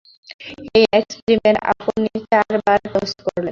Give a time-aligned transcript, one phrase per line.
[0.77, 3.49] এই এক্সপেরিমেন্টে আপনি চার বার টস করলেন।